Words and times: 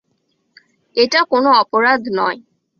এটা 0.95 1.19
কোন 1.31 1.45
অপরাধ 1.61 2.01
নয়! 2.17 2.37